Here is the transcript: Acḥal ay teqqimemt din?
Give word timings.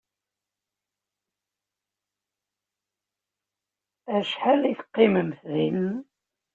Acḥal 4.15 4.61
ay 4.63 4.75
teqqimemt 4.79 5.39
din? 5.53 5.83